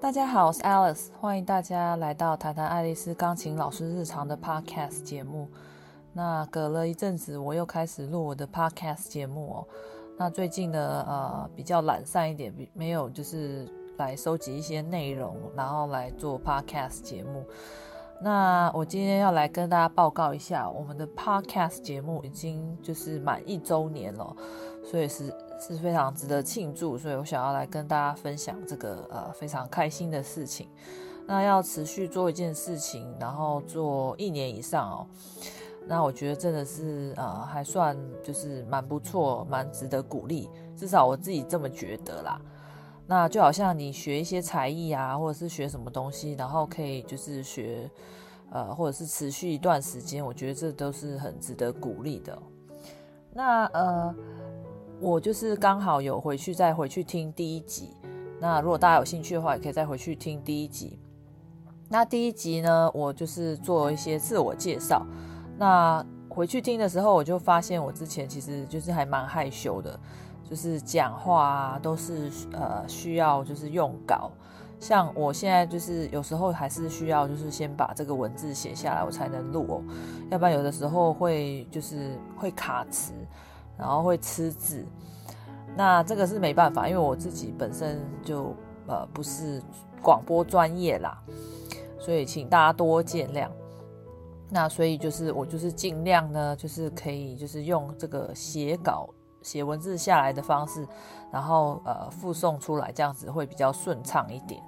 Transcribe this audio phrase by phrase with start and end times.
[0.00, 5.46] 大家好，我是 Alice，欢迎大家来到谈谈爱丽丝钢琴老师日常的 Podcast 节目。
[6.14, 9.68] 那隔了一阵子，我又开始录我的 Podcast 节目哦。
[10.16, 13.68] 那最近呢，呃，比较懒散一点，没有就是
[13.98, 17.44] 来收集一些内容，然后来做 Podcast 节目。
[18.22, 24.34] 那我今天要来跟大家报告一下，我们的 Podcast 节目已经就是满一周年了，
[24.82, 25.30] 所以是
[25.60, 30.68] 是非常值得庆祝，所以我想要来跟大家分享这个呃非常开心的事情。
[31.26, 35.06] 那要持续做一件事情，然后做一年以上哦，
[35.86, 42.40] 那我觉得真的是呃还算就是蛮不错，蛮值得鼓励，至少我自己这么觉得啦。
[43.06, 47.90] 那就好像你学一些才艺啊，或者是学什么东西，然后可以就是学，
[48.50, 52.36] 呃，或者是持续一段时间，我觉得这都是很值得鼓励的。
[53.32, 54.14] 那呃，
[55.00, 57.96] 我就是刚好有回去再回去听第一集。
[58.38, 60.98] 那如果大家有兴趣的话，也可以再回去听第一集。
[61.88, 65.06] 那第一集呢，我就是做一些自我介绍。
[65.56, 69.98] 那回去听的时候，我就发现我之前其实就是还蛮害羞的。
[70.44, 74.32] 就是讲话啊，都是呃需要就是用稿，
[74.80, 79.82] 像我现在就是有时候还是需要就是先把这个文字写下来，我才能录哦，
[80.28, 83.12] 要不然有的时候会就是会卡词，
[83.80, 84.84] 然后会吃字，
[85.74, 88.54] 那这个是没办法，因为我自己本身就
[88.86, 89.62] 呃不是
[90.02, 91.18] 广播专业啦，
[91.98, 93.48] 所以请大家多见谅。
[94.50, 99.08] 那所以就是我就是尽量呢，就是可以就是用这个写稿。
[99.42, 100.86] 写文字下来的方式，
[101.32, 104.62] 然后呃附送出来，这样子会比较顺畅一点。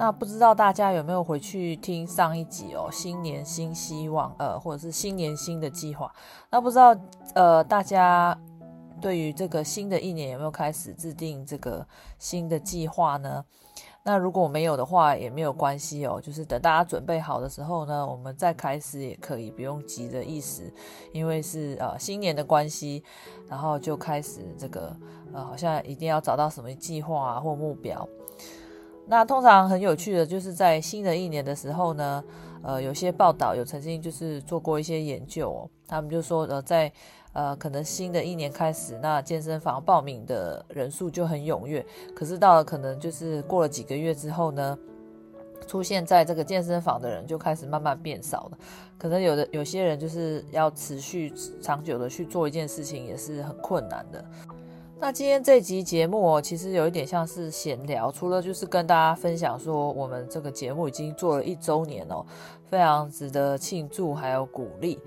[0.00, 2.88] 那不知道大家有没有回去听上一集哦？
[2.90, 6.10] 新年新希望，呃，或者是新年新的计划。
[6.50, 6.96] 那不知道
[7.34, 8.34] 呃大家
[8.98, 11.86] 对于这个新的一年有没有开始制定这个
[12.18, 13.44] 新的计划呢？
[14.02, 20.72] 那如果没有的话，也没有关系哦，就是等大家准备好的时候呢，我们再开始也可以，不用急着一时，
[21.12, 23.04] 因为是呃新年的关系，
[23.46, 24.96] 然后就开始这个
[25.34, 28.08] 呃好像一定要找到什么计划啊或目标。
[29.10, 32.24] 那通常很有趣的就是在新的一年的时候呢，
[32.62, 36.90] 呃有些报道有曾经就是做过一些研究哦，他们就说呃在。
[37.32, 41.86] 呃，可能新的一年开始，那健身房报名的人数就很踊跃。
[42.12, 44.76] 可是到了可能就是过了几个月之后呢，
[45.64, 48.58] 出现在这个健身房的人就开始慢慢变少了。
[48.98, 51.32] 可能有的有些人就是要持续
[51.62, 54.24] 长久的去做一件事情，也是很困难的。
[55.02, 62.22] 那今天这集节目哦，其实有一点像是闲聊，除了就是跟大家分享说我们这个节目已经做了一周年哦，
[62.68, 65.00] 非常值得庆祝，还有鼓励。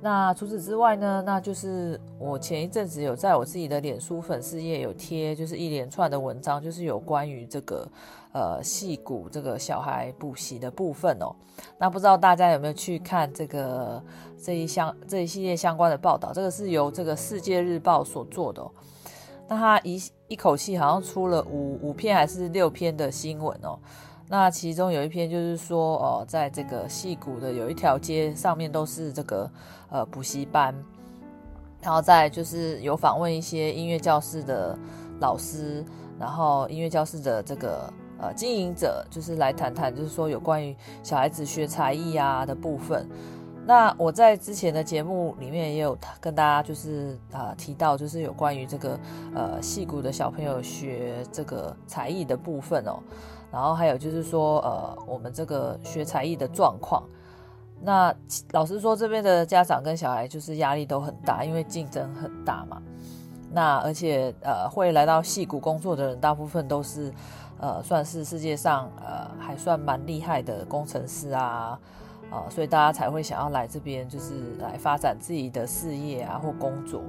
[0.00, 7.86] 那除此之外呢，那就是我前一阵子有在我自己的脸书粉丝页有贴，就是一连串的文章，就是有关于这个
[8.32, 11.30] 呃戏骨这个小孩补习的部分哦。
[11.78, 14.02] 那不知道大家有没有去看这个
[14.42, 16.32] 这一项这一系列相关的报道？
[16.32, 18.70] 这个是由这个世界日报所做的哦。
[19.48, 23.78] 那他一一口气好像出了五五篇还是六篇的新闻哦。
[24.26, 29.50] 那其中有一篇就是说，哦，在这个戏谷的有一条街上面都是这个
[29.90, 30.74] 呃补习班，
[31.82, 34.76] 然后再就是有访问一些音乐教室的
[35.20, 35.84] 老师，
[36.18, 43.06] 然后音乐教室的这个呃经营者，就是来谈谈，就是说有关于小孩子学才艺啊的部分。
[43.66, 48.98] 那我在之前的节目里面也有跟大家就是啊、提到，就是有关于这个
[49.34, 52.98] 呃戏谷的小朋友学这个才艺的部分哦。
[53.50, 57.04] 然后还有就是说，呃，我们这个学才艺的状况，
[57.80, 58.12] 那
[58.50, 62.82] 老实说，这边的家长跟小孩就是压力都很大，因为竞争很大嘛。
[63.52, 67.12] 那而且呃，会来到戏谷工作的人，大部分都是
[67.60, 71.78] 呃，算是世界上呃还算蛮厉害的工程师啊，
[72.34, 77.00] 啊、所以大家才会想要来这边，就是来发展自己的事业啊或工作。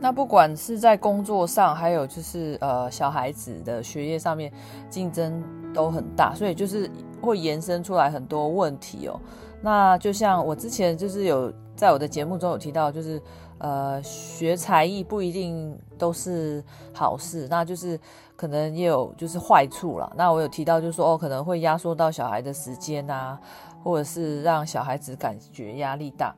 [0.00, 4.52] 那不管是在工作上，还有就是呃小孩子的学业上面，
[4.88, 5.42] 竞争
[5.74, 6.88] 都很大，所以就是
[7.20, 9.20] 会延伸出来很多问题哦。
[9.60, 13.20] 那就像我之前就是有在我的节目中有提到，就是
[13.58, 16.62] 呃学才艺不一定都是
[16.94, 17.98] 好事，那就是
[18.36, 20.08] 可能也有就是坏处啦。
[20.14, 23.36] 那我有提到就是说哦，可能会压缩到小孩的时间啊，
[23.82, 26.34] 或者是让小孩子感觉压力大。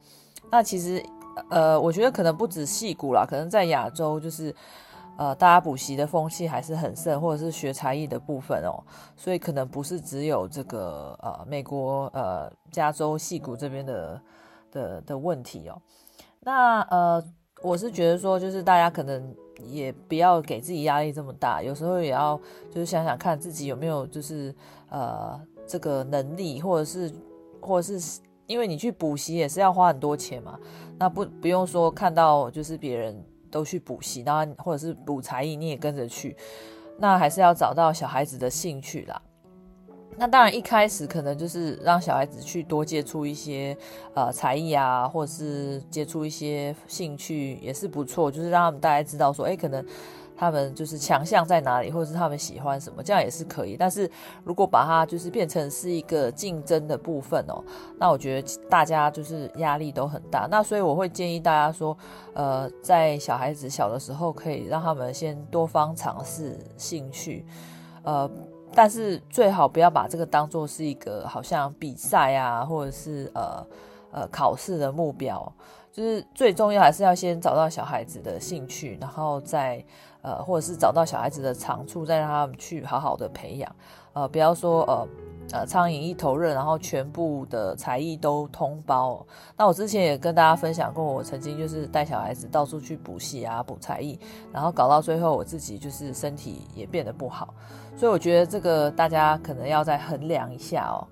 [0.51, 1.05] 那其实。
[1.49, 4.55] 呃，我觉得可能不止戏骨啦，可能在亚洲就是，
[5.17, 8.83] 呃，大家补习的风气还是很盛，或者是学才艺的部分哦，
[9.17, 14.21] 所以可能不是只有这个呃美国呃加州戏骨这边的
[14.73, 15.81] 的的问题哦。
[16.41, 17.25] 那呃
[17.63, 19.35] 我是觉得说，就是大家可能
[19.65, 22.39] 也不要给自己压力这么大，有时候也要
[22.71, 24.55] 就是想想看自己有没有就是
[24.91, 27.11] 呃这个能力，或者是
[27.61, 30.59] 或者是因为你去补习也是要花很多钱嘛，
[30.99, 36.37] 那不不用说看到就是别人都去补习，然后或者是补才艺你也跟着去，
[36.99, 39.21] 那还是要找到小孩子的兴趣啦。
[40.17, 43.75] 那当然，一开始可能就是让小孩子去多接触一些
[44.15, 49.83] 呃才艺啊，或者是接触一些兴趣也是不错，就是让他们大概知道说，哎，可能
[50.41, 53.77] 他们就是强项在哪里，或者是他们喜欢什么，这样也是可以。
[53.77, 54.11] 但是
[54.43, 57.63] 如果把它就是变成是一个竞争的部分哦，
[57.99, 60.49] 那我觉得大家就是压力都很大。
[60.51, 61.95] 那所以我会建议大家说，
[62.33, 67.45] 呃，在小孩子小的时候，可以让他们先多方尝试兴趣，
[68.03, 68.31] 呃。
[68.73, 73.67] 但是最好不要把这个当做是一个好像比赛啊，或者是呃
[74.13, 75.53] 呃考试的目标。
[75.91, 79.85] 就是最重要还是要先找到小孩子的兴趣，然后再
[80.23, 83.77] 呃或者是找到小孩子的长处，再让他们去好好的培养。
[84.13, 85.09] 呃，不要说呃
[85.53, 89.25] 呃苍蝇一头热，然后全部的才艺都通包。
[89.57, 94.19] 那我之前也跟大家分享过，我曾经就是带小孩子到处去补习啊，补才艺，
[94.53, 97.55] 然后搞到最后我自己就是身体也变得不好。
[97.97, 101.07] 所以我觉得这个大家可能要再衡量一下哦。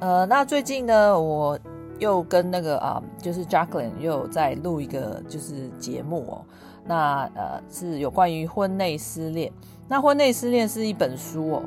[0.00, 1.58] 呃，那最近呢，我
[1.98, 6.44] 又跟那个啊，就是 Jacqueline 又在录一个就是节目哦。
[6.84, 9.52] 那呃是有关于婚内失恋。
[9.88, 11.62] 那婚内失恋是一本书哦。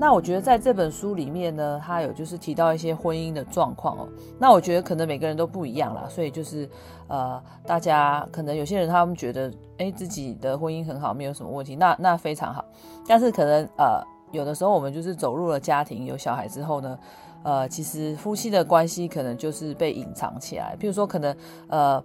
[0.00, 4.08] 那我觉得在这本书里面呢，它有就是提到一些婚姻的状况哦。
[4.38, 6.68] 那我觉得可能每个人都不一样啦，所以就是
[7.08, 12.64] 呃，大家可能有些人他们觉得，诶，自己的婚姻很好，没有什么问题，那那非常好。
[13.08, 14.00] 但是可能呃，
[14.32, 16.98] 有的时候我们就是走入了家庭，有小孩之后呢，
[17.42, 20.76] 呃，其实夫妻的关系可能就是被隐藏起来。
[20.80, 21.36] 譬如说，可能
[21.68, 22.02] 呃，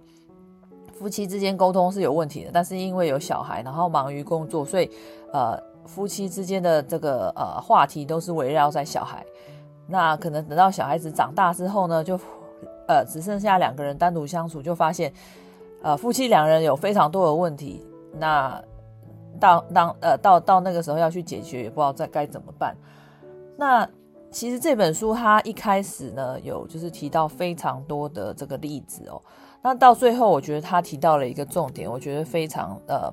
[0.92, 4.90] 夫妻之间沟通是有问题的，但是因为有小孩，然后忙于工作，所以
[5.32, 5.60] 呃。
[5.86, 9.22] 夫妻之间的这个呃话题都是围绕在小孩，
[9.86, 12.18] 那可能等到小孩子长大之后呢，就
[12.88, 15.12] 呃只剩下两个人单独相处，就发现
[15.82, 17.84] 呃夫妻两人有非常多的问题，
[18.18, 18.58] 那
[19.38, 22.76] 到当呃到到那个时候要去解决，也不知道该该怎么办。
[23.56, 23.88] 那
[24.30, 29.20] 其实这本书它一开始呢有就是提到非常多的这个例子哦，
[29.62, 33.12] 那到最后我觉得他提到了一个重点，我觉得非常呃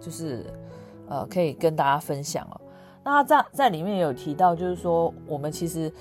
[0.00, 0.46] 就是。
[1.12, 2.60] 呃，可以跟大家分享哦。
[3.02, 5.92] 那在在里面有提到，就是说我们其实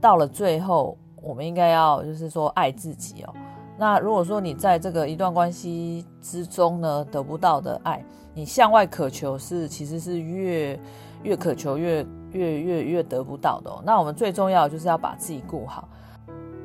[0.00, 3.34] 到了最后，我们应该要就是说爱自己哦。
[3.78, 10.78] 那如果说你在这个一段关系之中呢，得不到的爱，你向外渴求是其实是越
[11.22, 13.70] 越渴求越越越越得不到的。
[13.84, 15.88] 那我们最重要就是要把自己顾好，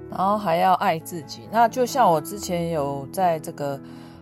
[0.10, 1.48] 然后还要爱自己。
[1.52, 3.80] 那就像我之前有在这个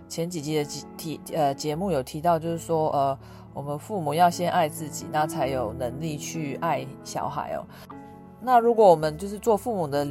[0.07, 3.17] 前几集的提呃节目有提到，就是说呃。
[3.51, 7.65] 我们父母要先爱自己，那才有能力去爱小孩哦。
[8.39, 10.07] 那如果我们就是做父母的，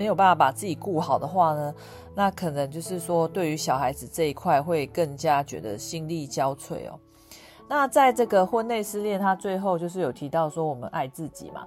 [0.00, 1.74] 没有办法把自己顾好的话呢，
[2.14, 6.98] 那可能就是说对于小孩子这一块会更加觉得心力交瘁哦。
[7.68, 11.66] 那在这个婚内失恋，他最后就是有提到说我们爱自己嘛。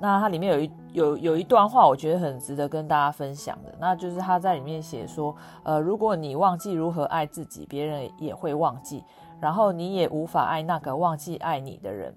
[0.00, 9.04] 那它里面有一有有一段话，我觉得很值得跟大家分享的，那就是他在里面写说，呃，如果你忘记如何爱自己，别人也会忘记。
[9.38, 12.14] 然后你也无法爱那个忘记爱你的人。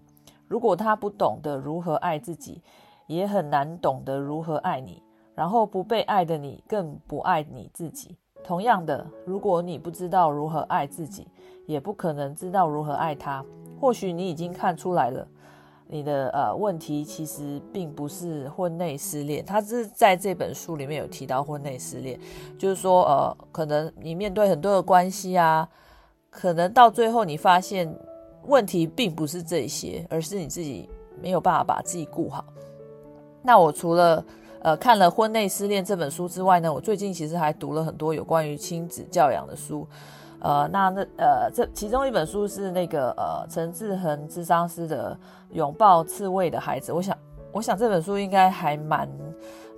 [0.48, 2.62] 如果他不懂得如何爱自己，
[3.08, 5.04] 也很难懂得如何爱你。
[5.40, 8.14] 然后不被爱的你更不爱你自己。
[8.44, 11.26] 同样的，如果你不知道如何爱自己，
[11.66, 13.42] 也不可能知道如何爱他。
[13.80, 15.26] 或许你已经看出来了，
[15.88, 19.46] 你的呃问题其实并不是婚内失恋。
[19.46, 22.20] 他是在这本书里面有提到婚内失恋，
[22.58, 25.66] 就是说呃，可能你面对很多的关系啊。
[26.30, 27.90] 可能到最后，你发现
[28.48, 30.90] 问题并不是这些，而是你自己
[31.22, 32.44] 没有办法把自己顾好。
[33.42, 34.22] 那我除了
[34.62, 39.88] 呃看了《婚内失恋》这本书之外呢，我最近其实还读了很多有关于亲子教养的书。
[40.40, 45.18] 呃，那那呃这其中一本书是那个呃陈志恒智商师的
[45.56, 47.18] 《拥抱刺猬的孩子》，我想
[47.52, 49.10] 我想这本书应该还蛮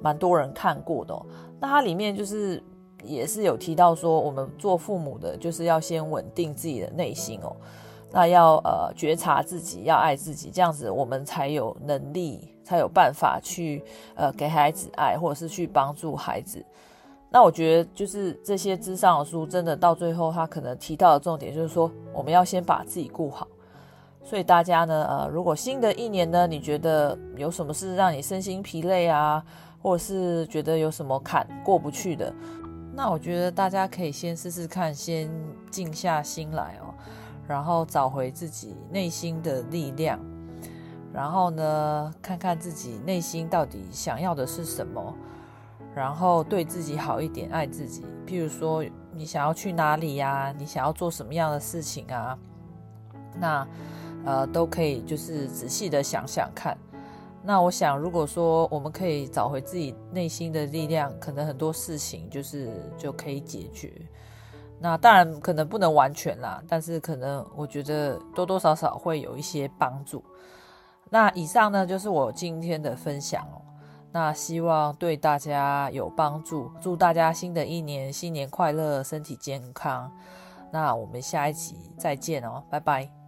[0.01, 1.25] 蛮多人看过的哦。
[1.59, 2.61] 那它里面就是。
[3.03, 7.55] 也是有提到说，我们做父母的，就是要先稳定自己的内心哦，
[8.12, 13.84] 那要呃觉察自己，要爱自己，这样子我们才有能力，才有办法去
[14.15, 16.63] 呃给孩子爱，或者是去帮助孩子。
[17.30, 23.48] 那我觉得就是这些咨商的书，真的到最后他可能提到的重点就是说，我们要先把自己顾好。
[24.24, 29.44] 所以大家呢，呃，如果新的一年呢，你觉得有什么事让你身心疲累啊，
[29.82, 32.32] 或者是觉得有什么坎过不去的？
[32.94, 35.27] 那我觉得大家可以先试试看，先
[35.72, 36.94] 静下心来哦，
[37.48, 40.19] 然后找回自己内心的力量，
[41.13, 45.13] 然后呢，看看自己内心到底想要的是什么，
[45.93, 48.05] 然后对自己好一点，爱自己。
[48.25, 50.53] 譬如说，你想要去哪里呀？
[50.57, 52.38] 你想要做什么样的事情啊？
[53.38, 53.67] 那
[54.24, 56.77] 呃，都可以就是仔细的想想看。
[57.43, 63.91] 那我想，如果说我们可以找回自己内心的力量，可能很多事情就是就可以解决。
[64.81, 70.23] 那当然可能不能完全啦，但是可能我觉得多多少少会有一些帮助。
[71.09, 73.61] 那以上呢，就是我今天的分享哦。
[74.11, 80.11] 那希望对大家有帮助，祝大家新的一年新年快乐，身体健康。
[80.71, 83.21] 那我们下一集再见哦，拜拜。